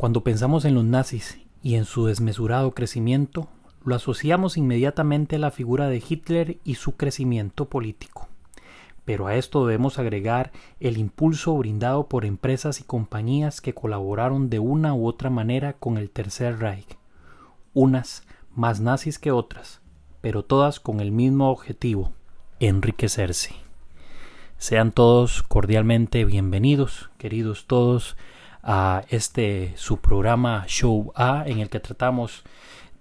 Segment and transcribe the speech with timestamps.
[0.00, 3.48] Cuando pensamos en los nazis y en su desmesurado crecimiento,
[3.84, 8.26] lo asociamos inmediatamente a la figura de Hitler y su crecimiento político.
[9.04, 14.58] Pero a esto debemos agregar el impulso brindado por empresas y compañías que colaboraron de
[14.58, 16.96] una u otra manera con el Tercer Reich,
[17.74, 18.22] unas
[18.56, 19.82] más nazis que otras,
[20.22, 22.10] pero todas con el mismo objetivo,
[22.58, 23.54] enriquecerse.
[24.56, 28.16] Sean todos cordialmente bienvenidos, queridos todos,
[28.62, 32.42] a este su programa Show A en el que tratamos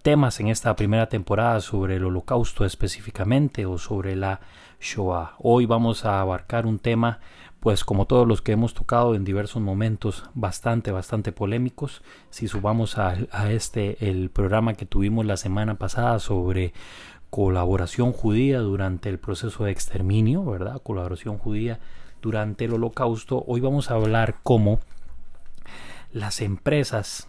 [0.02, 4.40] temas en esta primera temporada sobre el holocausto específicamente o sobre la
[4.80, 5.36] Shoah.
[5.40, 7.20] Hoy vamos a abarcar un tema
[7.60, 12.98] pues como todos los que hemos tocado en diversos momentos bastante bastante polémicos si subamos
[12.98, 16.74] a, a este el programa que tuvimos la semana pasada sobre
[17.30, 21.80] colaboración judía durante el proceso de exterminio verdad colaboración judía
[22.22, 24.80] durante el holocausto hoy vamos a hablar cómo
[26.12, 27.28] las empresas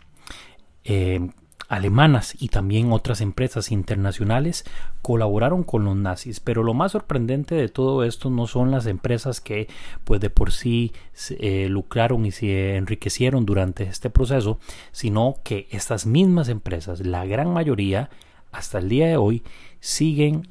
[0.84, 1.30] eh,
[1.71, 4.65] alemanas y también otras empresas internacionales
[5.02, 6.41] colaboraron con los nazis.
[6.41, 9.69] Pero lo más sorprendente de todo esto no son las empresas que
[10.04, 10.93] pues de por sí
[11.38, 14.59] eh, lucraron y se enriquecieron durante este proceso,
[14.91, 18.10] sino que estas mismas empresas, la gran mayoría,
[18.51, 19.45] hasta el día de hoy,
[19.79, 20.49] siguen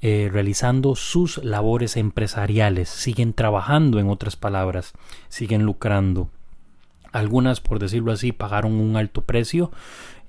[0.00, 4.94] eh, realizando sus labores empresariales, siguen trabajando en otras palabras,
[5.28, 6.30] siguen lucrando.
[7.12, 9.70] Algunas, por decirlo así, pagaron un alto precio,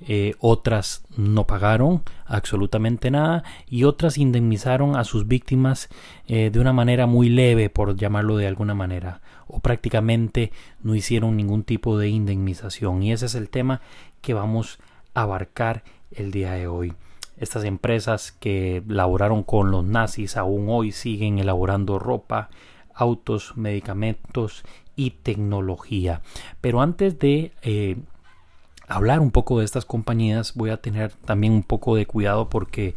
[0.06, 5.88] eh, otras no pagaron absolutamente nada y otras indemnizaron a sus víctimas
[6.28, 11.38] eh, de una manera muy leve, por llamarlo de alguna manera, o prácticamente no hicieron
[11.38, 13.02] ningún tipo de indemnización.
[13.02, 13.80] Y ese es el tema
[14.22, 14.80] que vamos
[15.14, 16.94] a abarcar el día de hoy.
[17.38, 22.50] Estas empresas que laboraron con los nazis aún hoy siguen elaborando ropa,
[22.94, 24.64] autos, medicamentos
[24.96, 26.22] y tecnología.
[26.62, 27.98] Pero antes de eh,
[28.88, 32.96] hablar un poco de estas compañías voy a tener también un poco de cuidado porque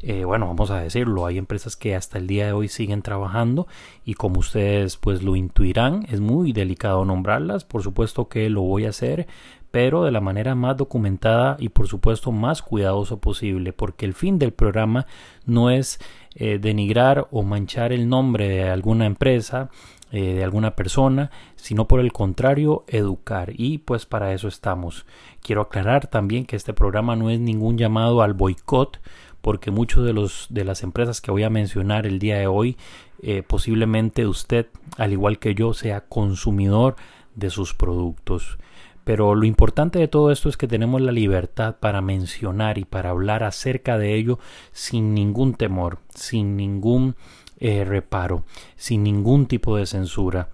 [0.00, 3.66] eh, bueno, vamos a decirlo, hay empresas que hasta el día de hoy siguen trabajando
[4.04, 8.86] y como ustedes pues lo intuirán, es muy delicado nombrarlas, por supuesto que lo voy
[8.86, 9.26] a hacer,
[9.72, 14.38] pero de la manera más documentada y por supuesto más cuidadoso posible, porque el fin
[14.38, 15.06] del programa
[15.46, 15.98] no es
[16.36, 19.68] eh, denigrar o manchar el nombre de alguna empresa,
[20.10, 23.52] eh, de alguna persona, sino por el contrario, educar.
[23.54, 25.04] Y pues para eso estamos.
[25.42, 29.00] Quiero aclarar también que este programa no es ningún llamado al boicot,
[29.42, 32.76] porque muchos de los de las empresas que voy a mencionar el día de hoy,
[33.22, 36.96] eh, posiblemente usted, al igual que yo, sea consumidor
[37.34, 38.58] de sus productos.
[39.04, 43.10] Pero lo importante de todo esto es que tenemos la libertad para mencionar y para
[43.10, 44.38] hablar acerca de ello
[44.72, 47.16] sin ningún temor, sin ningún
[47.58, 48.44] eh, reparo,
[48.76, 50.50] sin ningún tipo de censura.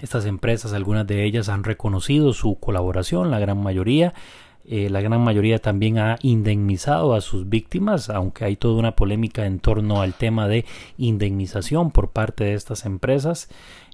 [0.00, 4.12] Estas empresas, algunas de ellas han reconocido su colaboración, la gran mayoría,
[4.68, 9.46] eh, la gran mayoría también ha indemnizado a sus víctimas, aunque hay toda una polémica
[9.46, 10.64] en torno al tema de
[10.98, 13.48] indemnización por parte de estas empresas.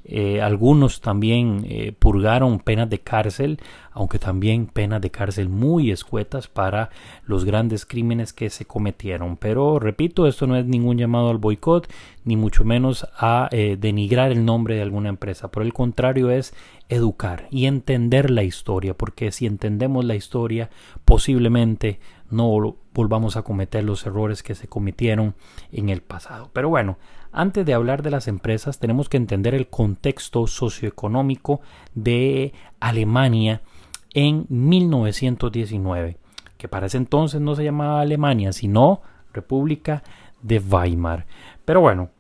[0.05, 3.61] Eh, algunos también eh, purgaron penas de cárcel,
[3.93, 6.91] aunque también penas de cárcel muy escuetas para
[7.25, 9.37] los grandes crímenes que se cometieron.
[9.37, 11.87] Pero repito, esto no es ningún llamado al boicot,
[12.25, 15.49] ni mucho menos a denigrar el nombre de alguna empresa.
[15.49, 16.55] Por el contrario, es
[16.93, 20.71] educar y entender la historia, porque si entendemos la historia,
[21.05, 25.35] posiblemente no volvamos a cometer los errores que se cometieron
[25.71, 26.51] en el pasado.
[26.53, 26.99] Pero bueno,
[27.33, 31.61] antes de hablar de las empresas, tenemos que entender el contexto socioeconómico
[31.95, 33.63] de Alemania
[34.13, 36.19] en 1919,
[36.59, 39.01] que para ese entonces no se llamaba Alemania, sino
[39.33, 40.03] República
[40.43, 41.27] de Weimar.
[41.65, 42.11] Pero bueno,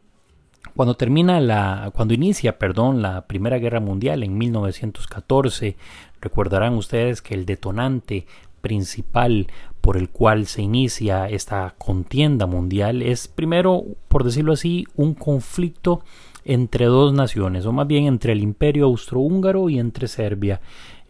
[0.74, 5.76] cuando termina la, cuando inicia, perdón, la Primera Guerra Mundial en 1914,
[6.20, 8.26] recordarán ustedes que el detonante
[8.60, 9.48] principal
[9.80, 16.02] por el cual se inicia esta contienda mundial es primero, por decirlo así, un conflicto
[16.44, 20.60] entre dos naciones, o más bien entre el imperio austrohúngaro y entre Serbia.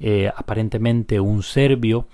[0.01, 2.07] Eh, aparentemente un serbio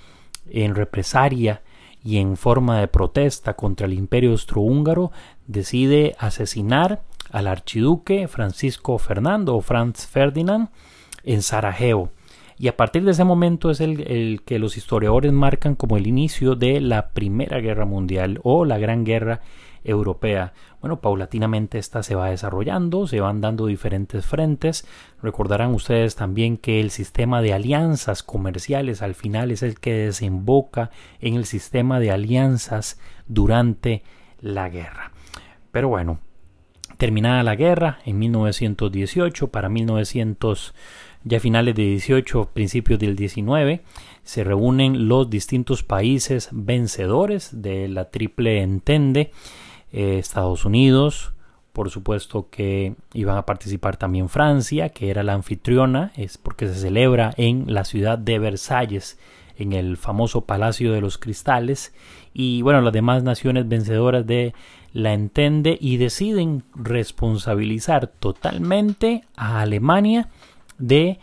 [0.50, 1.62] en represaria
[2.04, 5.10] y en forma de protesta contra el imperio austrohúngaro
[5.46, 10.68] decide asesinar al archiduque Francisco Fernando o Franz Ferdinand
[11.24, 12.10] en Sarajevo
[12.58, 16.56] y a partir de ese momento es el, que los historiadores marcan como el inicio
[16.56, 19.40] de la Primera Guerra Mundial o la Gran Guerra
[19.84, 20.54] Europea.
[20.80, 24.88] Bueno, paulatinamente esta se va desarrollando, se van dando diferentes frentes.
[25.22, 30.90] Recordarán ustedes también que el sistema de alianzas comerciales al final es el que desemboca
[31.20, 32.98] en el sistema de alianzas
[33.28, 34.02] durante
[34.40, 35.12] la guerra.
[35.70, 36.18] Pero bueno,
[36.98, 40.74] terminada la guerra en 1918 para 1900
[41.24, 43.82] Ya finales de 18, principios del 19,
[44.22, 49.32] se reúnen los distintos países vencedores de la Triple Entende,
[49.92, 51.32] eh, Estados Unidos,
[51.72, 56.74] por supuesto que iban a participar también Francia, que era la anfitriona, es porque se
[56.74, 59.18] celebra en la ciudad de Versalles,
[59.56, 61.94] en el famoso Palacio de los Cristales,
[62.32, 64.54] y bueno, las demás naciones vencedoras de
[64.92, 70.28] la Entende y deciden responsabilizar totalmente a Alemania
[70.78, 71.18] de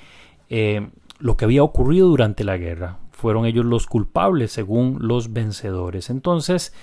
[0.49, 0.87] eh,
[1.19, 2.99] lo que había ocurrido durante la guerra.
[3.11, 6.09] Fueron ellos los culpables según los vencedores.
[6.09, 6.73] Entonces,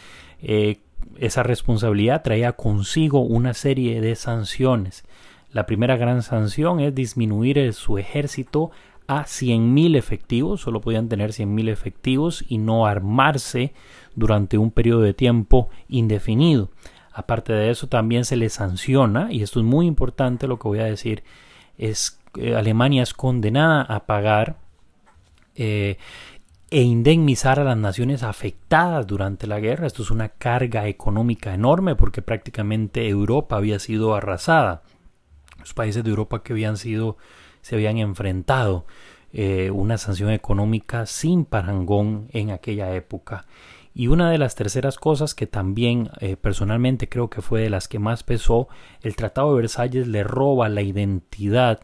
[0.41, 0.81] eh,
[1.19, 5.05] esa responsabilidad traía consigo una serie de sanciones.
[5.53, 8.71] La primera gran sanción es disminuir su ejército
[9.07, 13.73] a 100.000 efectivos, solo podían tener 100.000 efectivos y no armarse
[14.15, 16.71] durante un periodo de tiempo indefinido.
[17.13, 20.79] Aparte de eso, también se le sanciona, y esto es muy importante lo que voy
[20.79, 21.25] a decir,
[21.77, 24.57] es que Alemania es condenada a pagar
[25.55, 25.99] eh,
[26.71, 29.87] e indemnizar a las naciones afectadas durante la guerra.
[29.87, 34.83] Esto es una carga económica enorme porque prácticamente Europa había sido arrasada.
[35.59, 37.19] Los países de Europa que habían sido,
[37.63, 38.85] se habían enfrentado
[39.33, 43.47] eh, una sanción económica sin parangón en aquella época.
[43.95, 47.89] Y una de las terceras cosas que también eh, personalmente creo que fue de las
[47.89, 48.69] que más pesó,
[49.03, 51.81] el Tratado de Versalles le roba la identidad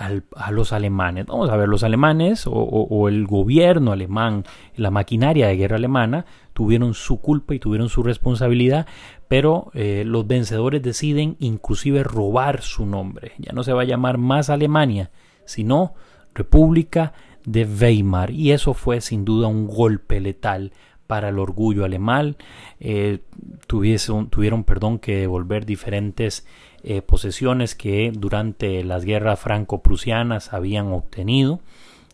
[0.00, 1.26] a los alemanes.
[1.26, 4.44] Vamos a ver, los alemanes o, el gobierno alemán,
[4.74, 6.24] la maquinaria de guerra alemana,
[6.54, 8.86] tuvieron su culpa y tuvieron su responsabilidad,
[9.28, 13.32] pero eh, los vencedores deciden inclusive robar su nombre.
[13.38, 15.10] Ya no se va a llamar más Alemania,
[15.44, 15.94] sino
[16.34, 17.12] República
[17.44, 18.30] de Weimar.
[18.30, 20.72] Y eso fue sin duda un golpe letal
[21.06, 22.36] para el orgullo alemán.
[22.78, 23.18] Eh,
[23.66, 26.46] tuvieron, perdón, que devolver diferentes
[26.82, 31.60] eh, posesiones que durante las guerras franco-prusianas habían obtenido,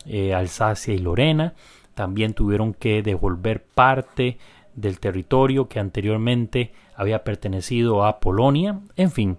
[0.06, 1.54] eh, Alsacia y Lorena,
[1.94, 4.38] también tuvieron que devolver parte
[4.74, 9.38] del territorio que anteriormente había pertenecido a Polonia, en fin,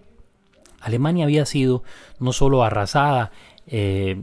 [0.81, 1.83] Alemania había sido
[2.19, 3.31] no solo arrasada
[3.67, 4.21] eh,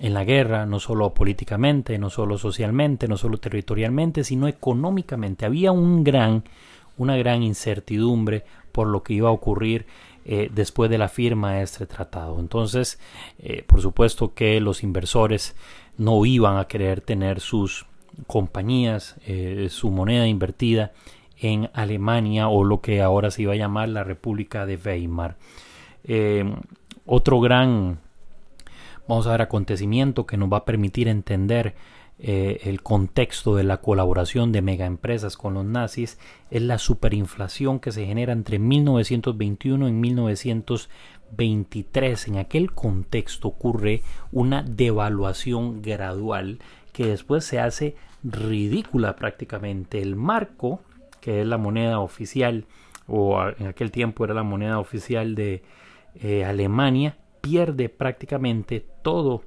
[0.00, 5.46] en la guerra, no solo políticamente, no solo socialmente, no solo territorialmente, sino económicamente.
[5.46, 6.44] Había un gran,
[6.96, 9.86] una gran incertidumbre por lo que iba a ocurrir
[10.28, 12.40] eh, después de la firma de este tratado.
[12.40, 12.98] Entonces,
[13.38, 15.54] eh, por supuesto que los inversores
[15.98, 17.86] no iban a querer tener sus
[18.26, 20.90] compañías, eh, su moneda invertida
[21.38, 25.36] en Alemania o lo que ahora se iba a llamar la República de Weimar.
[27.04, 28.00] otro gran,
[29.06, 31.76] vamos a ver, acontecimiento que nos va a permitir entender
[32.18, 36.18] eh, el contexto de la colaboración de megaempresas con los nazis
[36.50, 42.28] es la superinflación que se genera entre 1921 y 1923.
[42.28, 44.00] En aquel contexto ocurre
[44.32, 46.60] una devaluación gradual
[46.94, 50.00] que después se hace ridícula prácticamente.
[50.00, 50.80] El marco,
[51.20, 52.64] que es la moneda oficial,
[53.06, 55.62] o en aquel tiempo era la moneda oficial de
[56.14, 59.42] eh, Alemania, pierde prácticamente todo,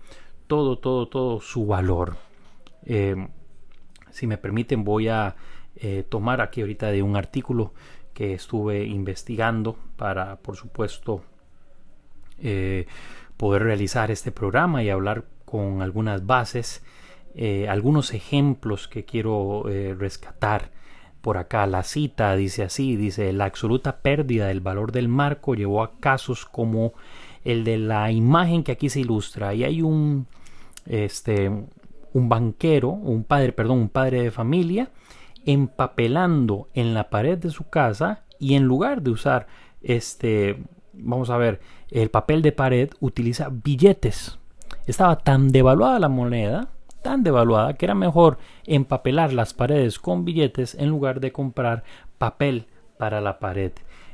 [0.46, 2.29] todo, todo, todo su valor.
[2.86, 3.28] Eh,
[4.12, 5.36] si me permiten, voy a
[5.76, 7.74] eh, tomar aquí ahorita de un artículo
[8.14, 11.24] que estuve investigando para, por supuesto,
[12.42, 12.88] eh,
[13.38, 16.84] poder realizar este programa y hablar con algunas bases,
[17.70, 19.64] algunos ejemplos que quiero
[19.98, 20.72] rescatar.
[21.22, 25.84] Por acá la cita dice así, dice, la absoluta pérdida del valor del marco llevó
[25.84, 26.94] a casos como
[27.44, 29.54] el de la imagen que aquí se ilustra.
[29.54, 30.28] Y hay un,
[30.86, 31.52] este,
[32.14, 34.90] un banquero, un padre, perdón, un padre de familia,
[35.46, 39.48] empapelando en la pared de su casa y en lugar de usar
[39.82, 40.58] este,
[40.94, 44.38] vamos a ver, el papel de pared, utiliza billetes.
[44.86, 46.70] Estaba tan devaluada la moneda,
[47.02, 51.84] tan devaluada, que era mejor empapelar las paredes con billetes en lugar de comprar
[52.18, 52.66] papel
[52.98, 53.72] para la pared.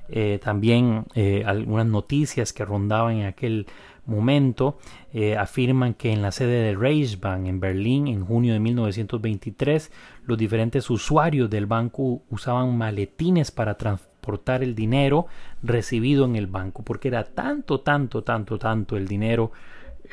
[0.07, 3.65] Eh, también eh, algunas noticias que rondaban en aquel
[4.05, 4.77] momento
[5.13, 9.91] eh, afirman que en la sede de Reichsbank en Berlín en junio de 1923
[10.25, 15.27] los diferentes usuarios del banco usaban maletines para transportar el dinero
[15.63, 19.51] recibido en el banco porque era tanto tanto tanto tanto el dinero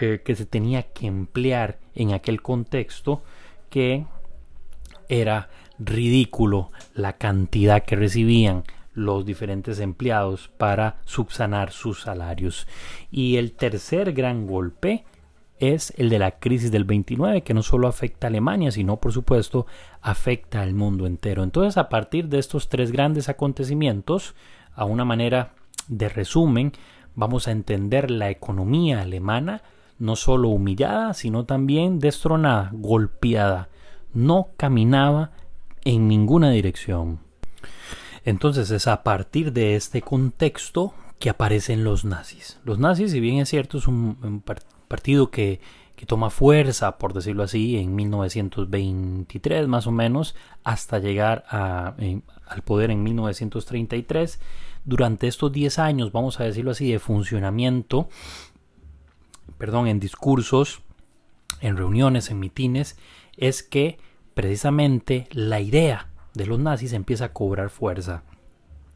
[0.01, 3.23] eh, que se tenía que emplear en aquel contexto
[3.69, 4.07] que
[5.09, 12.67] era ridículo la cantidad que recibían los diferentes empleados para subsanar sus salarios.
[13.11, 15.05] Y el tercer gran golpe
[15.59, 19.13] es el de la crisis del 29, que no solo afecta a Alemania, sino por
[19.13, 19.67] supuesto
[20.01, 21.45] afecta al mundo entero.
[21.45, 24.35] Entonces, a partir de estos tres grandes acontecimientos,
[24.75, 25.55] a una manera
[25.89, 26.73] de resumen,
[27.15, 29.63] vamos a entender la economía alemana,
[29.99, 33.69] no solo humillada, sino también destronada, golpeada.
[34.15, 35.31] No caminaba
[35.85, 37.21] en ninguna dirección.
[38.25, 42.59] Entonces es a partir de este contexto que aparecen los nazis.
[42.65, 44.43] Los nazis, si bien es cierto, es un,
[44.89, 45.61] partido que,
[46.07, 51.95] toma fuerza, por decirlo así, en 1923 más o menos, hasta llegar a,
[52.49, 54.41] al poder en 1933.
[54.85, 58.09] Durante estos 10 años, vamos a decirlo así, de funcionamiento,
[59.59, 60.83] perdón, en discursos,
[61.61, 62.97] en reuniones, en mitines,
[63.37, 63.99] es que
[64.35, 68.23] precisamente la idea de los nazis empieza a cobrar fuerza.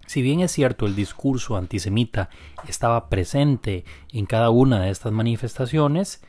[0.06, 2.30] Si bien es cierto el discurso antisemita
[2.68, 6.22] estaba presente en cada una de estas manifestaciones,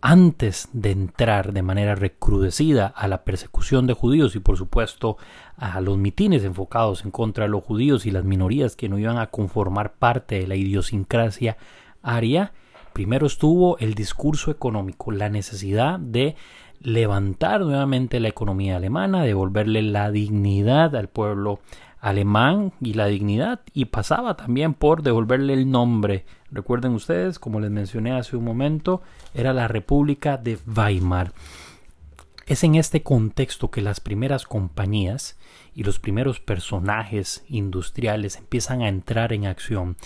[0.00, 5.16] antes de entrar de manera recrudecida a la persecución de judíos y por supuesto
[5.56, 9.18] a los mitines enfocados en contra de los judíos y las minorías que no iban
[9.18, 11.56] a conformar parte de la idiosincrasia
[12.00, 12.52] aria,
[12.92, 16.36] primero estuvo el discurso económico, la necesidad de
[16.80, 21.60] levantar nuevamente la economía alemana, devolverle la dignidad al pueblo
[22.00, 26.24] alemán y la dignidad y pasaba también por devolverle el nombre.
[26.50, 29.02] Recuerden ustedes, como les mencioné hace un momento,
[29.34, 31.32] era la República de Weimar.
[32.46, 35.36] Es en este contexto que las primeras compañías
[35.74, 39.96] y los primeros personajes industriales empiezan a entrar en acción.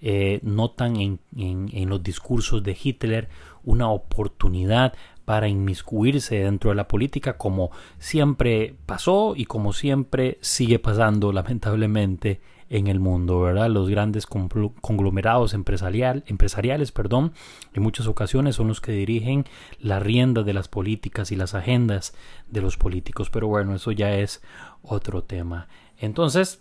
[0.00, 3.28] Eh, notan en, en los discursos de Hitler
[3.64, 4.94] una oportunidad
[5.28, 12.40] para inmiscuirse dentro de la política como siempre pasó y como siempre sigue pasando lamentablemente
[12.70, 13.68] en el mundo, ¿verdad?
[13.68, 17.34] Los grandes conglomerados empresarial, empresariales, perdón,
[17.74, 19.44] en muchas ocasiones son los que dirigen
[19.80, 22.14] la rienda de las políticas y las agendas
[22.48, 24.42] de los políticos, pero bueno, eso ya es
[24.80, 25.68] otro tema.
[25.98, 26.58] Entonces,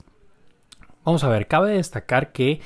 [1.05, 2.59] vamos a ver, cabe destacar que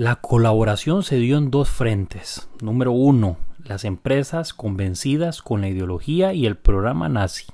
[0.00, 2.48] la colaboración se dio en dos frentes.
[2.62, 7.44] Número uno, las empresas convencidas con la ideología y el programa nazi.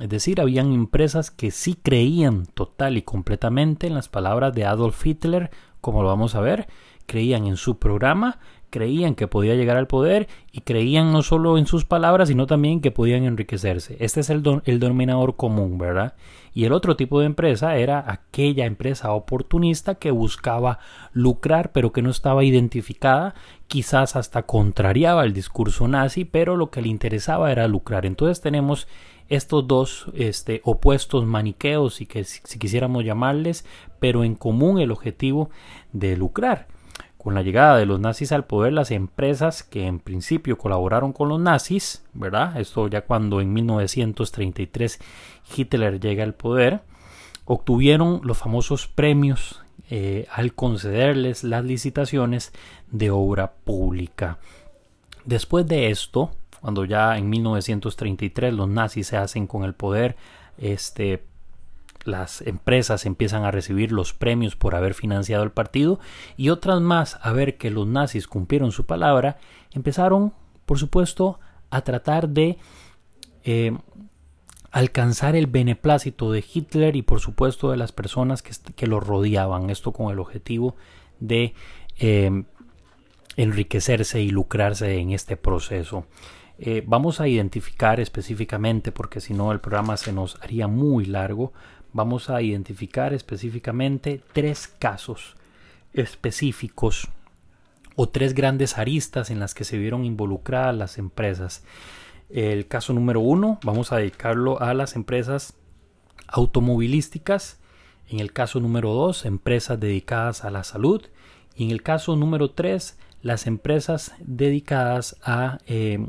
[0.00, 5.04] Es decir, habían empresas que sí creían total y completamente en las palabras de Adolf
[5.04, 5.50] Hitler,
[5.82, 6.68] como lo vamos a ver,
[7.04, 8.38] creían en su programa,
[8.70, 12.80] creían que podía llegar al poder y creían no solo en sus palabras, sino también
[12.80, 13.96] que podían enriquecerse.
[14.00, 16.14] Este es el, el denominador común, ¿verdad?
[16.54, 20.78] Y el otro tipo de empresa era aquella empresa oportunista que buscaba
[21.12, 23.34] lucrar, pero que no estaba identificada,
[23.66, 28.06] quizás hasta contrariaba el discurso nazi, pero lo que le interesaba era lucrar.
[28.06, 28.88] Entonces tenemos
[29.28, 33.64] estos dos este, opuestos maniqueos y que si quisiéramos llamarles,
[34.00, 35.50] pero en común el objetivo
[35.92, 36.66] de lucrar.
[37.22, 41.28] Con la llegada de los nazis al poder, las empresas que en principio colaboraron con
[41.28, 42.58] los nazis, ¿verdad?
[42.58, 44.98] Esto ya cuando en 1933
[45.54, 46.80] Hitler llega al poder,
[47.44, 49.60] obtuvieron los famosos premios
[49.90, 52.52] eh, al concederles las licitaciones
[52.90, 54.38] de obra pública.
[55.26, 56.30] Después de esto,
[56.62, 60.16] cuando ya en 1933 los nazis se hacen con el poder,
[60.56, 61.22] este,
[62.04, 66.00] las empresas empiezan a recibir los premios por haber financiado el partido
[66.36, 69.38] y otras más a ver que los nazis cumplieron su palabra,
[69.72, 70.32] empezaron,
[70.66, 71.40] por supuesto,
[71.70, 72.58] a tratar de
[73.44, 73.76] eh,
[74.70, 79.70] alcanzar el beneplácito de Hitler y por supuesto de las personas que, que lo rodeaban,
[79.70, 80.76] esto con el objetivo
[81.18, 81.54] de
[81.98, 82.44] eh,
[83.36, 86.06] enriquecerse y lucrarse en este proceso.
[86.58, 91.54] Eh, vamos a identificar específicamente, porque si no el programa se nos haría muy largo,
[91.92, 95.36] vamos a identificar específicamente tres casos
[95.92, 97.08] específicos
[97.96, 101.64] o tres grandes aristas en las que se vieron involucradas las empresas.
[102.28, 105.54] El caso número uno, vamos a dedicarlo a las empresas
[106.28, 107.58] automovilísticas.
[108.08, 111.02] En el caso número dos, empresas dedicadas a la salud.
[111.56, 116.06] Y en el caso número tres, las empresas dedicadas a eh,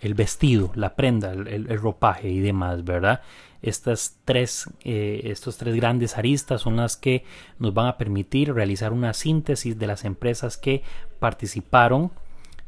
[0.00, 3.22] el vestido, la prenda, el, ropaje y demás, ¿verdad?
[3.62, 7.24] Estas tres, eh, estos tres grandes aristas son las que
[7.58, 10.82] nos van a permitir realizar una síntesis de las empresas que
[11.18, 12.10] participaron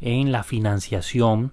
[0.00, 1.52] en la financiación,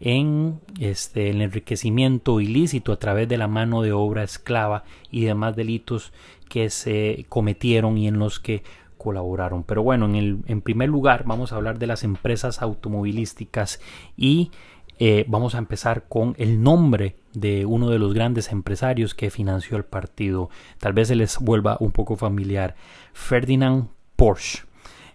[0.00, 5.54] en este, el enriquecimiento ilícito a través de la mano de obra esclava y demás
[5.56, 6.12] delitos
[6.48, 8.62] que se cometieron y en los que
[8.98, 9.64] colaboraron.
[9.64, 13.80] Pero bueno, en, el, en primer lugar vamos a hablar de las empresas automovilísticas
[14.16, 14.50] y
[15.04, 19.76] eh, vamos a empezar con el nombre de uno de los grandes empresarios que financió
[19.76, 20.48] el partido.
[20.78, 22.76] Tal vez se les vuelva un poco familiar.
[23.12, 24.62] Ferdinand Porsche.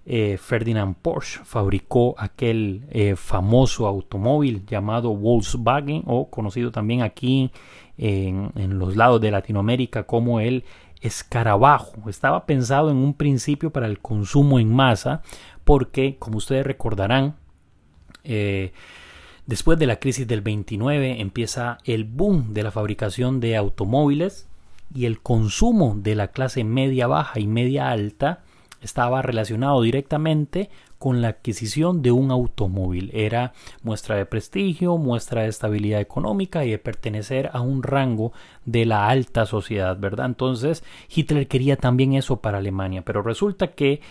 [0.06, 7.50] Eh, Ferdinand Porsche fabricó aquel eh, famoso automóvil llamado Volkswagen o conocido también aquí
[7.98, 10.66] en, los lados de Latinoamérica como el
[11.00, 12.10] escarabajo.
[12.10, 15.22] Estaba pensado en un principio para el consumo en masa
[15.64, 17.38] porque, como ustedes recordarán,
[19.48, 24.48] después de la crisis del 29 empieza el boom de la fabricación de automóviles
[24.94, 28.44] y el consumo de la clase media baja y media alta
[28.82, 33.12] estaba relacionado directamente con la adquisición de un automóvil.
[33.14, 38.34] Era muestra de prestigio, muestra de estabilidad económica y de pertenecer a un rango
[38.66, 40.28] de la alta sociedad, ¿verdad?
[40.28, 44.02] Entonces Hitler quería también eso para Alemania, pero resulta que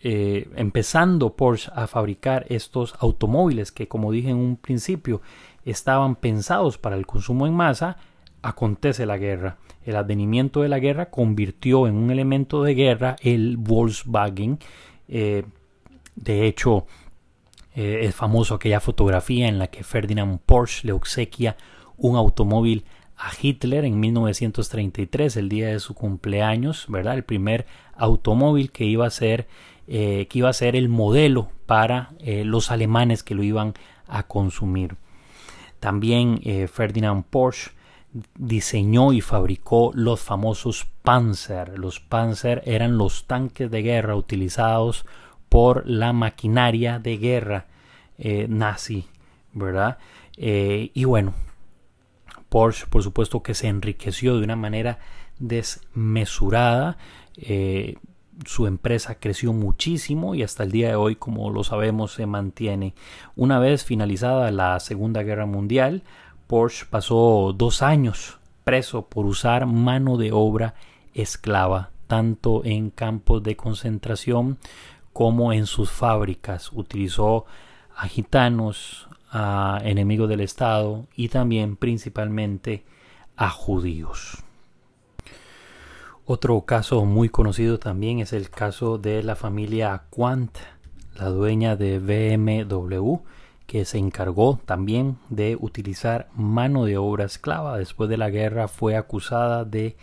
[0.00, 5.20] eh, empezando Porsche a fabricar estos automóviles que como dije en un principio
[5.64, 7.96] estaban pensados para el consumo en masa,
[8.42, 9.58] acontece la guerra.
[9.84, 14.58] El advenimiento de la guerra convirtió en un elemento de guerra el Volkswagen.
[15.08, 15.44] Eh,
[16.14, 16.86] de hecho,
[17.74, 21.56] eh, es famoso aquella fotografía en la que Ferdinand Porsche le obsequia
[21.96, 22.84] un automóvil
[23.16, 27.14] a Hitler en 1933, el día de su cumpleaños, ¿verdad?
[27.14, 29.48] El primer automóvil que iba a ser,
[29.88, 32.10] eh, que iba a ser el modelo para
[32.44, 33.74] los alemanes que lo iban
[34.06, 34.96] a consumir.
[35.80, 37.72] También Ferdinand Porsche
[38.36, 41.78] diseñó y fabricó los famosos Panzer.
[41.78, 45.04] Los Panzer eran los tanques de guerra utilizados
[45.48, 47.66] por la maquinaria de guerra
[48.18, 49.06] eh, nazi,
[49.52, 49.98] ¿verdad?
[50.36, 51.34] Eh, y bueno,
[52.48, 54.98] Porsche por supuesto que se enriqueció de una manera
[55.38, 56.98] desmesurada.
[57.36, 57.96] Eh,
[58.46, 62.94] su empresa creció muchísimo y hasta el día de hoy, como lo sabemos, se mantiene.
[63.36, 66.02] Una vez finalizada la Segunda Guerra Mundial,
[66.46, 70.74] Porsche pasó dos años preso por usar mano de obra
[71.14, 74.58] esclava, tanto en campos de concentración
[75.12, 76.70] como en sus fábricas.
[76.72, 77.46] Utilizó
[77.96, 82.84] a gitanos, a enemigos del Estado y también principalmente
[83.36, 84.44] a judíos.
[86.30, 90.54] Otro caso muy conocido también es el caso de la familia Quant,
[91.14, 93.20] la dueña de BMW,
[93.66, 97.78] que se encargó también de utilizar mano de obra esclava.
[97.78, 99.96] Después de la guerra fue acusada de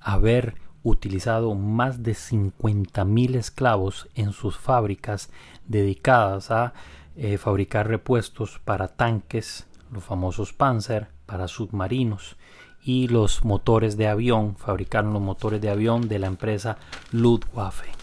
[0.00, 5.30] haber utilizado más de 50.000 esclavos en sus fábricas
[5.66, 6.72] dedicadas a
[7.16, 12.38] eh, fabricar repuestos para tanques, los famosos Panzer, para submarinos
[12.86, 16.78] y los motores de avión, fabricaron los motores de avión de la empresa
[17.12, 17.96] Luftwaffe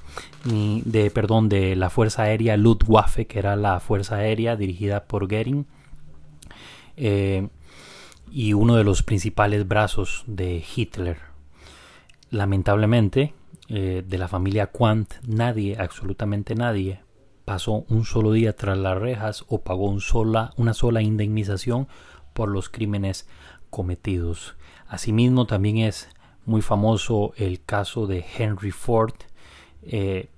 [0.46, 5.66] de, perdón, de la Fuerza Aérea Luftwaffe, que era la Fuerza Aérea dirigida por Goering,
[6.98, 7.48] eh,
[8.30, 11.18] y uno de los principales brazos de Hitler.
[12.30, 13.34] Lamentablemente,
[13.70, 17.02] eh, de la familia Quant, nadie, absolutamente nadie,
[17.46, 21.88] pasó un solo día tras las rejas o pagó un sola, una sola indemnización
[22.34, 23.28] por los crímenes
[23.70, 24.56] cometidos.
[24.94, 26.08] Asimismo, también es
[26.46, 29.16] muy famoso el caso de Henry Ford,
[29.82, 30.30] eh,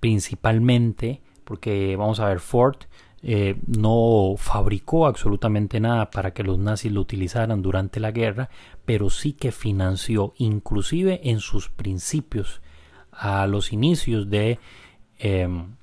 [0.00, 2.78] principalmente porque vamos a ver Ford
[3.22, 8.50] eh, no fabricó absolutamente nada para que los nazis lo utilizaran durante la guerra,
[8.84, 12.62] pero sí que financió, inclusive en sus principios,
[13.12, 14.58] a los inicios de
[15.20, 15.76] em,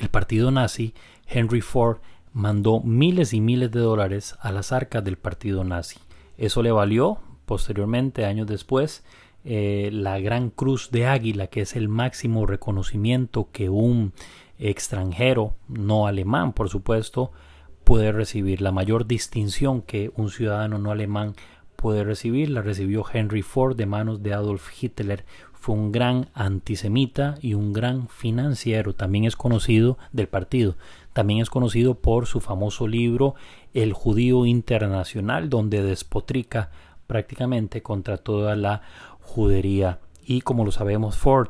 [0.00, 0.92] el partido nazi,
[1.28, 1.98] Henry Ford
[2.32, 6.00] mandó miles y miles de dólares a las arcas del partido nazi.
[6.36, 9.02] Eso le valió posteriormente, años después,
[9.44, 14.12] eh, la Gran Cruz de Águila, que es el máximo reconocimiento que un
[14.58, 17.32] extranjero, no alemán por supuesto,
[17.84, 18.60] puede recibir.
[18.60, 21.34] La mayor distinción que un ciudadano no alemán
[21.76, 25.24] puede recibir la recibió Henry Ford de manos de Adolf Hitler.
[25.54, 28.94] Fue un gran antisemita y un gran financiero.
[28.94, 30.76] También es conocido del partido.
[31.14, 33.34] También es conocido por su famoso libro
[33.72, 36.70] El judío internacional, donde despotrica
[37.08, 38.82] prácticamente contra toda la
[39.20, 39.98] judería.
[40.24, 41.48] Y como lo sabemos, Ford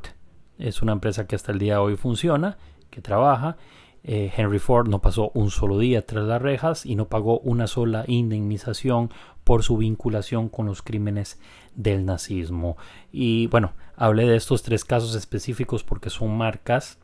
[0.56, 2.56] es una empresa que hasta el día de hoy funciona,
[2.88, 3.58] que trabaja.
[4.04, 7.66] Eh, Henry Ford no pasó un solo día tras las rejas y no pagó una
[7.66, 9.10] sola indemnización
[9.44, 11.40] por su vinculación con los crímenes
[11.74, 12.76] del nazismo.
[13.12, 16.98] Y bueno, hablé de estos tres casos específicos porque son marcas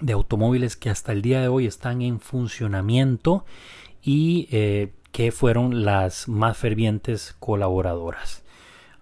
[0.00, 3.44] de automóviles que hasta el día de hoy están en funcionamiento
[4.02, 8.44] y eh, que fueron las más fervientes colaboradoras.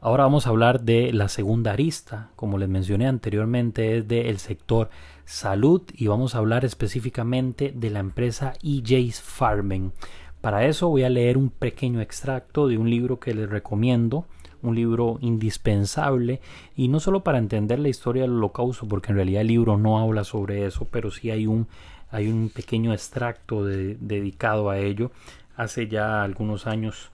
[0.01, 4.89] Ahora vamos a hablar de la segunda arista, como les mencioné anteriormente, es del sector
[5.27, 9.93] salud y vamos a hablar específicamente de la empresa EJ's Farming.
[10.41, 14.25] Para eso voy a leer un pequeño extracto de un libro que les recomiendo,
[14.63, 16.41] un libro indispensable
[16.75, 19.99] y no solo para entender la historia del holocausto, porque en realidad el libro no
[19.99, 21.67] habla sobre eso, pero sí hay un,
[22.11, 25.11] hay un pequeño extracto dedicado a ello.
[25.57, 27.11] Hace ya algunos años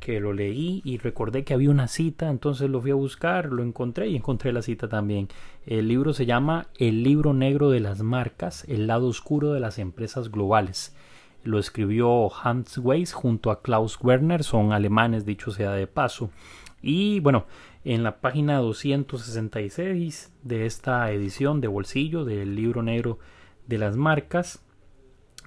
[0.00, 3.62] que lo leí y recordé que había una cita, entonces lo fui a buscar, lo
[3.62, 5.28] encontré y encontré la cita también.
[5.66, 9.78] El libro se llama El libro negro de las marcas, el lado oscuro de las
[9.78, 10.96] empresas globales.
[11.42, 16.30] lo escribió Hans Weiss junto a Klaus Werner, son alemanes, dicho sea de paso.
[16.82, 17.46] Y bueno,
[17.84, 23.18] en la página 266 de esta edición de bolsillo del libro negro
[23.66, 24.62] de las marcas,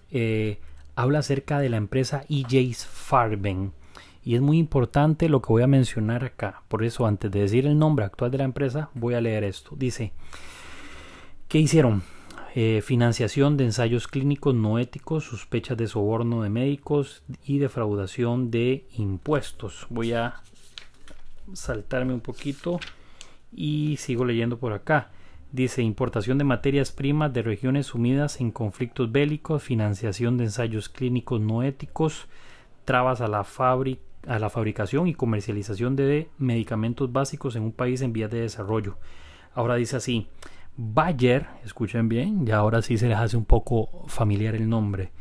[0.09, 0.59] eh,
[0.95, 3.73] habla acerca de la empresa EJ Farben.
[4.23, 6.63] Y es muy importante lo que voy a mencionar acá.
[6.69, 9.75] Por eso, antes de decir el nombre actual de la empresa, voy a leer esto.
[9.75, 10.13] Dice,
[11.49, 12.03] ¿qué hicieron?
[12.55, 18.85] Eh, financiación de ensayos clínicos no éticos, sospechas de soborno de médicos y defraudación de
[18.95, 19.87] impuestos.
[19.89, 20.35] Voy a
[21.53, 22.79] saltarme un poquito
[23.51, 25.09] y sigo leyendo por acá.
[25.53, 31.39] Dice importación de materias primas de regiones sumidas en conflictos bélicos, financiación de ensayos clínicos
[31.39, 32.25] no éticos,
[32.85, 33.45] trabas a la,
[34.27, 38.97] a la fabricación y comercialización de medicamentos básicos en un país en vías de desarrollo.
[39.53, 40.25] Ahora dice así,
[40.75, 45.11] Bayer, escuchen bien, y ahora sí se les hace un poco familiar el nombre,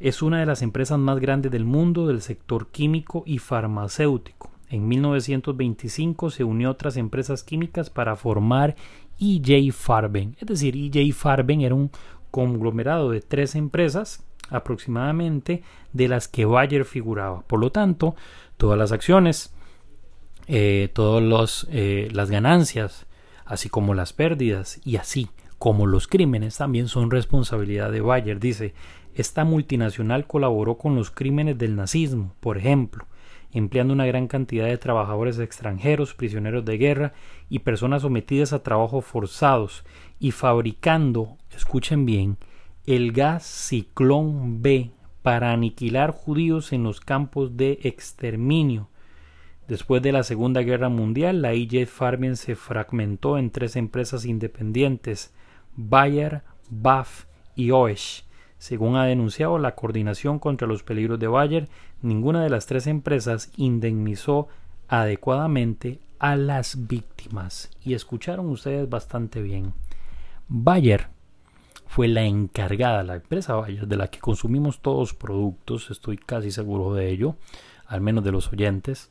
[0.00, 4.50] es una de las empresas más grandes del mundo del sector químico y farmacéutico.
[4.70, 8.76] En 1925 se unió a otras empresas químicas para formar
[9.20, 10.36] EJ Farben.
[10.40, 11.90] Es decir, EJ Farben era un
[12.30, 17.42] conglomerado de tres empresas aproximadamente de las que Bayer figuraba.
[17.42, 18.16] Por lo tanto,
[18.56, 19.52] todas las acciones,
[20.46, 23.06] eh, todas eh, las ganancias
[23.44, 28.38] así como las pérdidas y así como los crímenes también son responsabilidad de Bayer.
[28.38, 28.74] Dice,
[29.14, 33.06] esta multinacional colaboró con los crímenes del nazismo, por ejemplo,
[33.52, 37.12] empleando una gran cantidad de trabajadores extranjeros, prisioneros de guerra
[37.48, 39.84] y personas sometidas a trabajos forzados
[40.18, 42.36] y fabricando, escuchen bien,
[42.86, 44.90] el gas ciclón B
[45.22, 48.88] para aniquilar judíos en los campos de exterminio
[49.68, 55.34] Después de la Segunda Guerra Mundial, la IJ Farben se fragmentó en tres empresas independientes,
[55.76, 58.24] Bayer, BAF y OESH.
[58.58, 61.68] Según ha denunciado la Coordinación contra los Peligros de Bayer,
[62.02, 64.48] ninguna de las tres empresas indemnizó
[64.88, 67.70] adecuadamente a las víctimas.
[67.84, 69.74] Y escucharon ustedes bastante bien.
[70.48, 71.06] Bayer
[71.86, 76.94] fue la encargada, la empresa Bayer, de la que consumimos todos productos, estoy casi seguro
[76.94, 77.36] de ello,
[77.86, 79.10] al menos de los oyentes,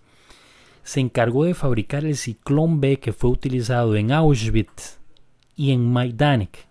[0.84, 5.00] se encargó de fabricar el ciclón B que fue utilizado en Auschwitz
[5.56, 6.67] y en Majdanek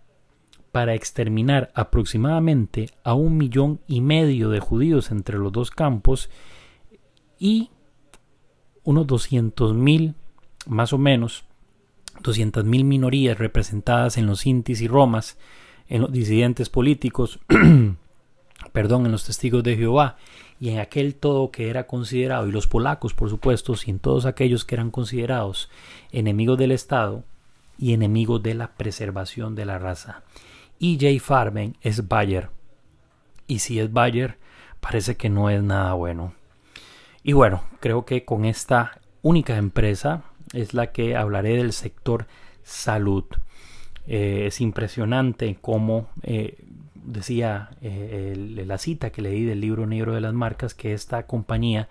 [0.77, 6.29] para exterminar aproximadamente a un millón y medio de judíos entre los dos campos
[7.39, 7.71] y
[8.85, 10.17] unos 200 mil,
[10.67, 11.47] más o menos,
[12.21, 15.39] 200 mil minorías representadas en los Intis y Romas,
[15.89, 17.41] en los disidentes políticos,
[18.73, 20.19] perdón, en los testigos de Jehová
[20.61, 24.27] y en aquel todo que era considerado, y los polacos por supuesto, y en todos
[24.27, 25.71] aquellos que eran considerados
[26.12, 27.25] enemigos del Estado
[27.79, 30.23] y enemigos de la preservación de la raza.
[30.79, 31.25] Y J.
[31.25, 32.51] Farben es Bayer.
[33.47, 34.39] Y si es Bayer,
[34.81, 36.35] parece que no es nada bueno.
[37.23, 42.27] Y bueno, creo que con esta única empresa es la que hablaré del sector
[42.62, 43.25] salud.
[44.07, 46.59] Eh, es impresionante cómo eh,
[46.95, 48.35] decía eh,
[48.67, 51.89] la cita que leí del libro negro de las marcas que esta compañía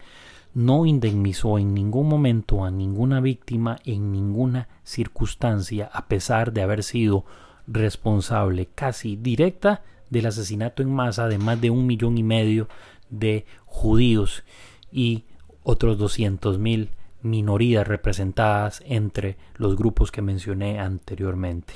[0.54, 6.84] no indemnizó en ningún momento a ninguna víctima en ninguna circunstancia a pesar de haber
[6.84, 7.26] sido
[7.67, 12.67] responsable casi directa del asesinato en masa de más de un millón y medio
[13.10, 14.43] de judíos
[14.91, 15.23] y
[15.63, 16.89] otros doscientos mil
[17.21, 21.73] minorías representadas entre los grupos que mencioné anteriormente.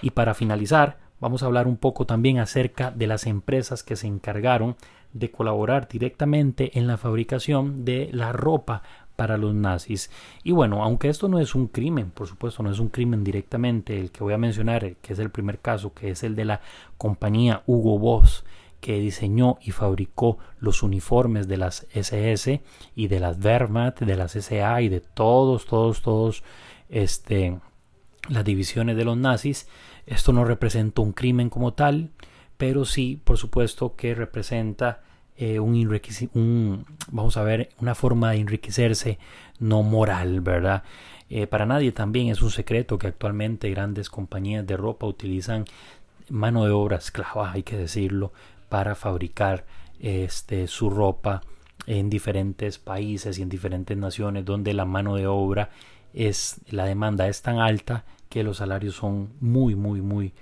[0.00, 4.06] Y para finalizar, Vamos a hablar un poco también acerca de las empresas que se
[4.06, 4.76] encargaron
[5.12, 8.82] de colaborar directamente en la fabricación de la ropa
[9.18, 10.12] para los nazis.
[10.44, 13.98] Y bueno, aunque esto no es un crimen, por supuesto, no es un crimen directamente,
[13.98, 16.60] el que voy a mencionar, que es el primer caso, que es el de la
[16.98, 18.44] compañía Hugo Boss,
[18.80, 22.62] que diseñó y fabricó los uniformes de las SS
[22.94, 26.44] y de las Wehrmacht, de las SA y de todos, todos, todos,
[26.88, 27.58] este,
[28.28, 29.66] las divisiones de los nazis,
[30.06, 32.12] esto no representa un crimen como tal,
[32.56, 35.02] pero sí, por supuesto, que representa
[35.38, 39.18] eh, un, vamos a ver, una forma de enriquecerse
[39.60, 40.82] no moral, ¿verdad?
[41.30, 45.64] Eh, para nadie también es un secreto que actualmente grandes compañías de ropa utilizan
[46.28, 48.32] mano de obra esclava, hay que decirlo,
[48.68, 49.64] para fabricar
[50.00, 51.42] este, su ropa
[51.86, 55.70] en diferentes países y en diferentes naciones donde la mano de obra
[56.12, 60.32] es la demanda es tan alta que los salarios son muy, muy, muy,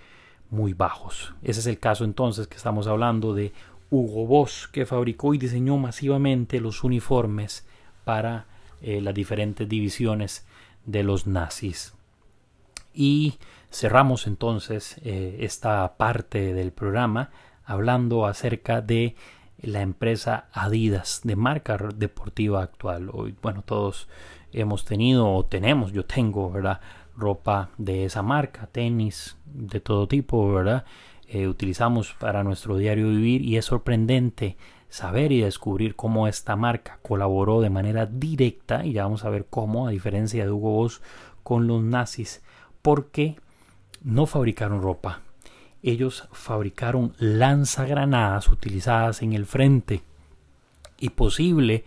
[0.51, 1.35] muy bajos.
[1.43, 3.53] Ese es el caso entonces que estamos hablando de
[3.91, 7.67] Hugo Boss, que fabricó y diseñó masivamente los uniformes
[8.05, 8.47] para
[8.83, 10.47] eh, las diferentes divisiones
[10.85, 11.95] de los nazis.
[12.93, 13.39] Y
[13.71, 17.31] cerramos entonces eh, esta parte del programa
[17.65, 19.17] hablando acerca de
[19.61, 23.11] la empresa Adidas de marca deportiva actual.
[23.13, 24.09] Hoy, bueno, todos
[24.53, 26.81] hemos tenido o tenemos, yo tengo, ¿verdad?
[27.17, 30.85] Ropa de esa marca, tenis de todo tipo, ¿verdad?
[31.29, 34.57] Eh, utilizamos para nuestro diario vivir y es sorprendente
[34.89, 39.47] saber y descubrir cómo esta marca colaboró de manera directa y ya vamos a ver
[39.51, 41.03] cómo, a diferencia de Hugo Boss,
[41.43, 42.43] con los nazis,
[42.83, 43.37] porque
[44.03, 45.23] no fabricaron ropa,
[45.83, 50.03] ellos fabricaron lanzagranadas utilizadas en el frente
[50.99, 51.85] y posible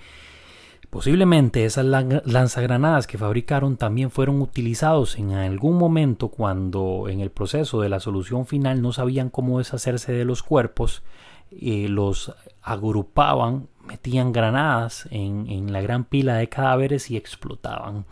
[0.89, 7.81] Posiblemente esas lanzagranadas que fabricaron también fueron utilizados en algún momento cuando en el proceso
[7.81, 11.03] de la solución final no sabían cómo deshacerse de los cuerpos,
[11.51, 18.05] y los agrupaban, metían granadas en, la gran pila de cadáveres y explotaban.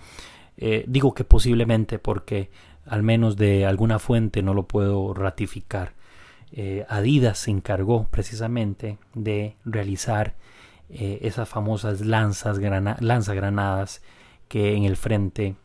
[0.58, 2.50] Eh, digo que posiblemente porque
[2.86, 5.94] al menos de alguna fuente no lo puedo ratificar.
[6.52, 10.36] Eh, Adidas se encargó precisamente de realizar
[10.90, 12.60] eh, esas famosas lanzas
[13.00, 14.02] lanzagranadas
[14.48, 15.56] que en el frente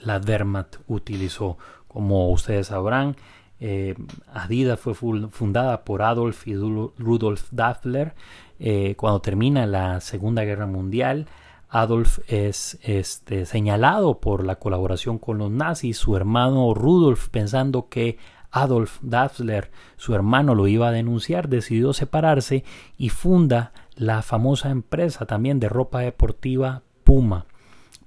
[0.00, 1.58] la Wehrmacht utilizó.
[1.88, 3.16] Como ustedes sabrán,
[3.60, 3.94] eh,
[4.32, 8.14] Adidas fue fundada por Adolf y Rudolf Dassler
[8.60, 11.26] eh, cuando termina la Segunda Guerra Mundial.
[11.68, 15.98] Adolf es este, señalado por la colaboración con los nazis.
[15.98, 18.18] Su hermano Rudolf, pensando que
[18.50, 22.64] Adolf Dassler, su hermano, lo iba a denunciar, decidió separarse
[22.96, 27.46] y funda la famosa empresa también de ropa deportiva Puma.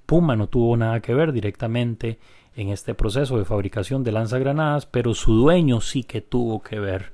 [0.06, 2.18] Puma no tuvo nada que ver directamente
[2.56, 7.12] en este proceso de fabricación de lanzagranadas, pero su dueño sí que tuvo que ver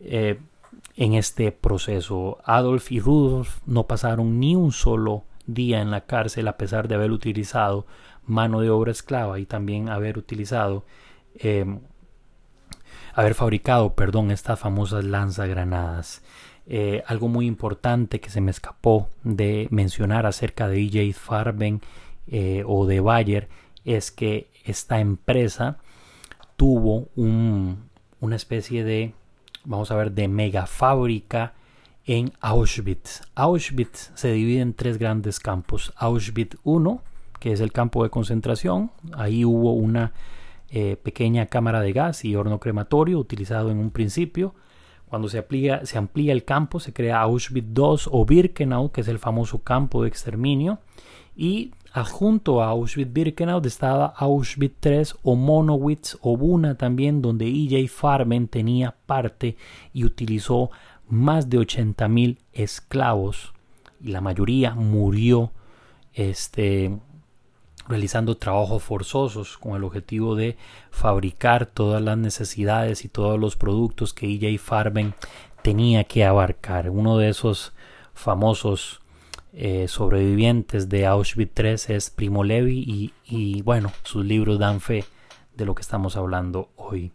[0.00, 0.40] eh,
[0.96, 2.38] en este proceso.
[2.44, 6.94] Adolf y Rudolf no pasaron ni un solo día en la cárcel a pesar de
[6.94, 7.86] haber utilizado
[8.24, 10.84] mano de obra esclava y también haber utilizado
[11.34, 11.66] eh,
[13.14, 16.22] haber fabricado, perdón, estas famosas lanzagranadas.
[16.68, 21.80] Eh, algo muy importante que se me escapó de mencionar acerca de EJ Farben
[22.26, 23.48] eh, o de Bayer
[23.84, 25.78] es que esta empresa
[26.56, 29.14] tuvo una especie de,
[29.64, 31.54] vamos a ver, de mega fábrica
[32.04, 33.22] en Auschwitz.
[33.34, 35.92] Auschwitz se divide en tres grandes campos.
[35.96, 37.02] Auschwitz 1,
[37.38, 38.90] que es el campo de concentración.
[39.12, 40.12] Ahí hubo una
[40.70, 44.54] eh, pequeña cámara de gas y horno crematorio utilizado en un principio.
[45.08, 49.08] Cuando se amplía, se amplía el campo, se crea Auschwitz II o Birkenau, que es
[49.08, 50.78] el famoso campo de exterminio.
[51.36, 57.92] Y adjunto a Auschwitz-Birkenau estaba Auschwitz III o Monowitz o Buna también, donde E.J.
[57.92, 59.56] Farben tenía parte
[59.92, 60.70] y utilizó
[61.08, 63.52] más de 80.000 esclavos
[64.00, 65.52] y la mayoría murió
[66.12, 66.98] este,
[67.88, 70.56] realizando trabajos forzosos con el objetivo de
[70.90, 75.14] fabricar todas las necesidades y todos los productos que EJ Farben
[75.62, 76.90] tenía que abarcar.
[76.90, 77.72] Uno de esos
[78.14, 79.00] famosos
[79.52, 85.04] eh, sobrevivientes de Auschwitz III es Primo Levi y, y bueno, sus libros dan fe
[85.54, 87.12] de lo que estamos hablando hoy.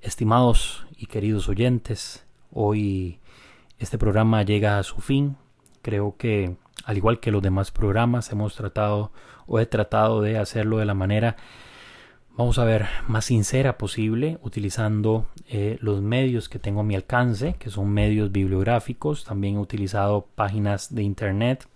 [0.00, 3.18] Estimados y queridos oyentes, hoy
[3.78, 5.36] este programa llega a su fin.
[5.86, 9.12] Creo que al igual que los demás programas hemos tratado
[9.46, 11.36] o he tratado de hacerlo de la manera,
[12.36, 17.54] vamos a ver, más sincera posible, utilizando eh, los medios que tengo a mi alcance,
[17.60, 19.22] que son medios bibliográficos.
[19.22, 21.68] También he utilizado páginas de internet.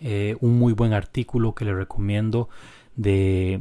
[0.00, 2.48] Eh, un muy buen artículo que le recomiendo
[2.94, 3.60] de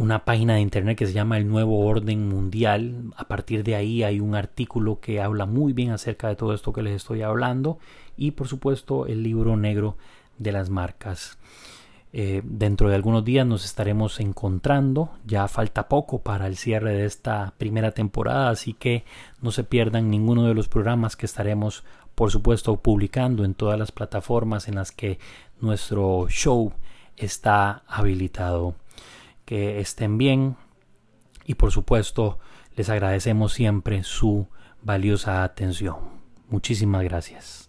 [0.00, 3.12] una página de internet que se llama El Nuevo Orden Mundial.
[3.18, 6.72] A partir de ahí hay un artículo que habla muy bien acerca de todo esto
[6.72, 7.78] que les estoy hablando.
[8.16, 9.98] Y por supuesto el libro negro
[10.38, 11.36] de las marcas.
[12.14, 15.10] Eh, dentro de algunos días nos estaremos encontrando.
[15.26, 19.04] Ya falta poco para el cierre de esta primera temporada, así que
[19.42, 21.84] no se pierdan ninguno de los programas que estaremos,
[22.14, 25.18] por supuesto, publicando en todas las plataformas en las que
[25.60, 26.72] nuestro show
[27.18, 28.76] está habilitado.
[29.50, 30.54] Que estén bien
[31.44, 32.38] y, por supuesto,
[32.76, 34.46] les agradecemos siempre su
[34.80, 35.96] valiosa atención.
[36.48, 37.59] Muchísimas gracias.